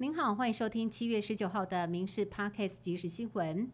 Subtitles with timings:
[0.00, 3.66] 您好，欢迎收听七月十九号的《民事 Podcast 即时新闻》。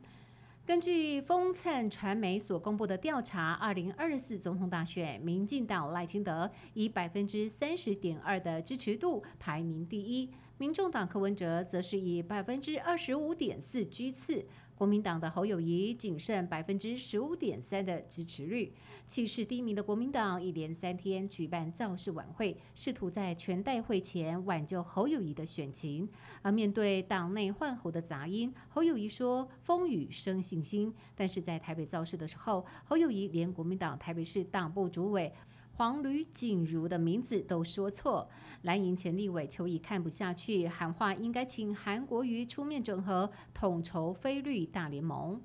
[0.65, 14.47] 根据风灿传媒所公布的调查，二零二四总统大选，民进党赖清德以百分之三十点二的支持度排名第一，民众党柯文哲则是以百分之二十五点四居次。
[14.77, 18.73] 国民党的侯友谊仅剩百分之十五点三的支持率，
[19.07, 26.09] 气势低迷的国民党一连三天举办造势晚会，试图在全代会前挽救侯友谊的选情。
[26.43, 30.93] 而面对党内换候的杂音，侯友谊说风雨生信心。
[31.15, 35.33] 但是在台北造势的时候，侯友谊连国民党台北市党部主委。
[35.77, 38.29] 黄吕锦如的名字都说错，
[38.63, 45.41] 蓝营前立委邱毅看不下去，喊话应该请韩国瑜出面整合，统筹非绿大联盟。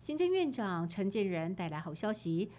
[0.00, 2.50] 行政院长陈建仁带来好消息。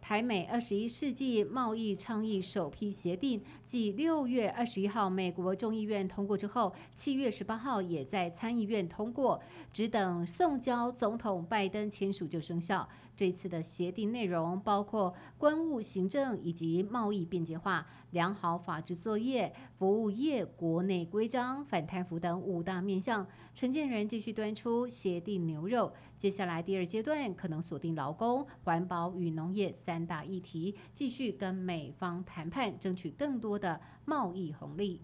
[0.00, 9.40] 台美二十一世纪贸易倡议首批协定，继六月二十一号美国众议院通过之后，七月十八号也在参议院通过，
[9.72, 12.88] 只等送交总统拜登签署就生效。
[13.16, 23.26] 这次的协定内容包括关务行政以及贸易便捷化、良好法制作业、服务业国内规章、反贪腐等五大面向。
[23.54, 35.00] 陈建仁继续端出协定牛肉，接下来第二阶段可能锁定劳工、环保与农业三大议题，继续跟美方谈判，争取更多的贸易红利。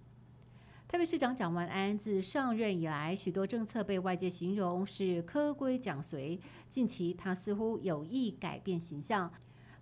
[0.88, 9.32] 台北市长蒋万安自上任以来，许多政策被外界形容是科规讲随，近期他似乎有意改变形象。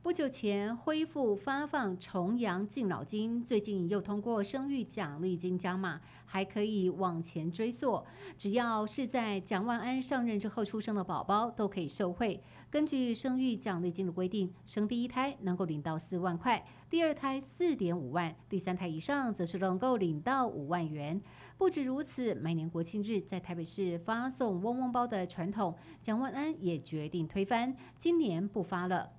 [0.03, 8.03] 不久前恢复发放重阳敬老金，最近又通过生育奖励金加码，还可以往前追溯，
[8.39, 12.43] 只要是在蒋万安上任之后出生的宝宝都可以受惠。
[12.71, 21.21] 根据生育奖励金的规定，生第一胎能够领到四万块，第二胎四点五万，第三胎以上则是能够领到五万元。
[21.59, 29.11] 不止如此，每年国庆日在台北市发送嗡嗡包的传统，蒋万安也决定推翻，今年不发了。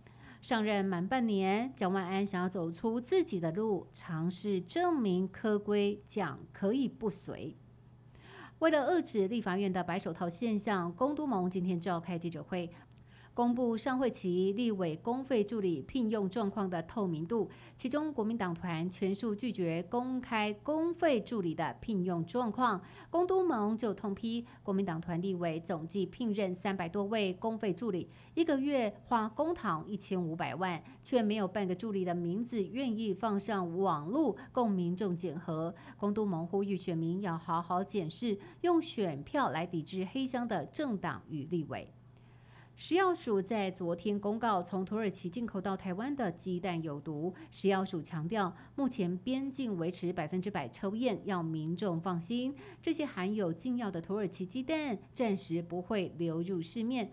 [0.42, 7.56] 上任满半年，蒋万安想要走出自己的路，尝试证明科规讲可以不随。
[8.57, 12.72] 为了遏制立法院的白手套现象，公都盟今天召开记者会。
[13.34, 22.81] 公布上会期立委公费助理聘用状况的透明度，其中国民党团全数拒绝公开公费助理的聘用状况。
[23.09, 35.74] 公都盟就痛批国民党团立委总计聘任三百多位公费助理，一个月花公帑一千五百万，却没有半个助理的名字愿意放上网络供民众检核。
[35.98, 41.90] 公都盟呼吁选民要好好检视，用选票来抵制黑箱的政党与立委。
[42.84, 47.31] 食药署在昨天公告，从土耳其进口到台湾的鸡蛋有毒。
[47.52, 52.56] 食药署强调，目前边境维持百分之百抽验，要民众放心。
[52.81, 57.12] 这些含有禁药的土耳其鸡蛋暂时不会流入市面。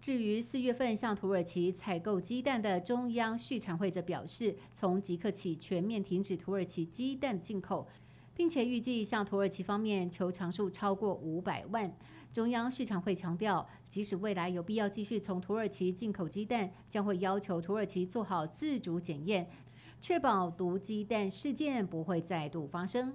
[0.00, 7.86] 至于四月份向土耳其采购鸡蛋的中央畜产会则表示，从即刻起全面停止土耳其鸡蛋进口，
[8.36, 11.96] 并且预计向土耳其方面求偿数超过五百万。
[12.32, 19.48] 中央市场会强调，即使未来有必要继续从土耳其进口鸡蛋，将会要求土耳其做好自主检验，
[20.02, 23.14] 确保毒鸡蛋事件不会再度发生。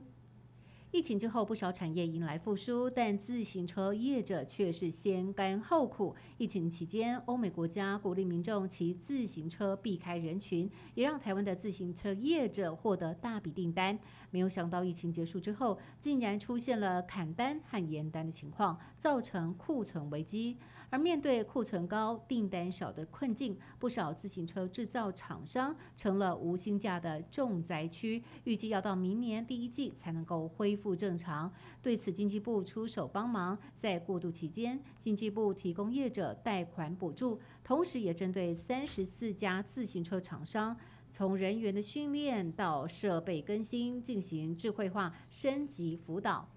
[0.91, 6.13] 疫情之后，不少产业迎来复苏，但自行车业者却是先甘后苦。
[6.37, 13.97] 疫情期间，欧美国家鼓励民众骑自行车避开人群，也让台湾的自行车业者获得大笔订单。
[14.31, 20.57] 没有想到，疫情结束之后，竟然出现了砍单和延单的情况，造成库存危机。
[20.89, 28.21] 而面对库存高、订单少的困境，不少自行车制造厂商成了无薪假的重灾区。
[28.43, 31.53] 预计要到明年第一季才能够恢复复正常。
[31.81, 40.75] 对此，经济部出手帮忙，在过渡期间，经济部提供业者贷款补助，同时也针对三十四家自行车厂商，
[41.11, 46.49] 从人员的训练到设备更新，进行智慧化升级辅导。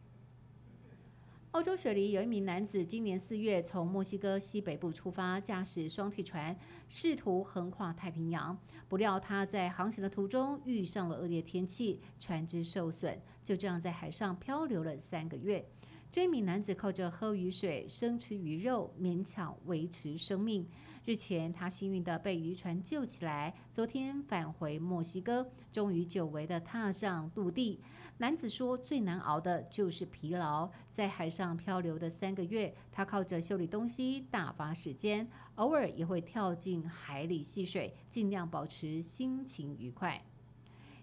[1.55, 6.59] 欧洲雪梨有一名男子，今年四月从墨西哥西北部出发，驾驶双体船
[6.89, 8.59] 试图横跨太平洋。
[8.89, 15.65] 不料他在航行的途中遇上了恶劣天气，船只受损，就这样在海上漂流了三个月。
[16.11, 20.67] 这名男子靠着喝雨水、生吃鱼肉，勉强维持生命。
[21.07, 23.55] 日前，他幸运地被渔船救起来。
[23.71, 27.79] 昨天返回墨西哥，终于久违地踏上陆地。
[28.17, 40.25] 男子说：“最难熬的就是疲劳，在海上漂流的三个月，他靠着修理东西打发时间，偶尔也会跳进海里戏水，尽量保持心情愉快。”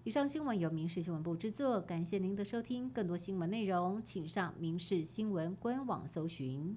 [0.03, 2.89] 以上新闻由民事新闻部制作，感谢您的收听。
[2.89, 6.75] 更多新闻内容，请上民事新闻官网搜寻。